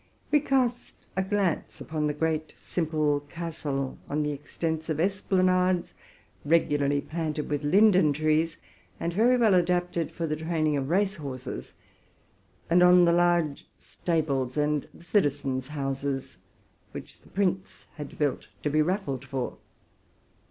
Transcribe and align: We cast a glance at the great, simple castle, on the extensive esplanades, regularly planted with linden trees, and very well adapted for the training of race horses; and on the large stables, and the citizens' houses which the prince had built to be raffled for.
We 0.31 0.39
cast 0.39 0.95
a 1.15 1.21
glance 1.21 1.79
at 1.79 1.89
the 1.89 2.13
great, 2.15 2.53
simple 2.57 3.19
castle, 3.19 3.99
on 4.09 4.23
the 4.23 4.31
extensive 4.31 4.99
esplanades, 4.99 5.93
regularly 6.43 7.01
planted 7.01 7.51
with 7.51 7.63
linden 7.63 8.11
trees, 8.11 8.57
and 8.99 9.13
very 9.13 9.37
well 9.37 9.53
adapted 9.53 10.11
for 10.11 10.25
the 10.25 10.35
training 10.35 10.75
of 10.75 10.89
race 10.89 11.17
horses; 11.17 11.75
and 12.67 12.81
on 12.81 13.05
the 13.05 13.13
large 13.13 13.67
stables, 13.77 14.57
and 14.57 14.87
the 14.91 15.03
citizens' 15.03 15.67
houses 15.67 16.39
which 16.93 17.21
the 17.21 17.29
prince 17.29 17.85
had 17.93 18.17
built 18.17 18.47
to 18.63 18.71
be 18.71 18.81
raffled 18.81 19.23
for. 19.23 19.59